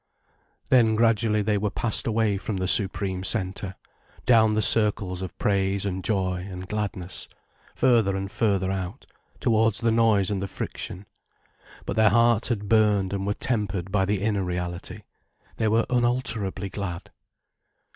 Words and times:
Then 0.71 0.95
gradually 0.95 1.43
they 1.43 1.59
were 1.59 1.69
passed 1.69 2.07
away 2.07 2.37
from 2.37 2.57
the 2.57 2.67
supreme 2.67 3.23
centre, 3.23 3.75
down 4.25 4.55
the 4.55 4.61
circles 4.63 5.21
of 5.21 5.37
praise 5.37 5.85
and 5.85 6.03
joy 6.03 6.47
and 6.49 6.67
gladness, 6.67 7.27
further 7.75 8.17
and 8.17 8.31
further 8.31 8.71
out, 8.71 9.05
towards 9.39 9.79
the 9.79 9.91
noise 9.91 10.31
and 10.31 10.41
the 10.41 10.47
friction. 10.47 11.05
But 11.85 11.97
their 11.97 12.09
hearts 12.09 12.47
had 12.47 12.67
burned 12.67 13.13
and 13.13 13.27
were 13.27 13.35
tempered 13.35 13.91
by 13.91 14.05
the 14.05 14.23
inner 14.23 14.43
reality, 14.43 15.03
they 15.57 15.67
were 15.67 15.85
unalterably 15.87 16.69
glad. 16.69 17.11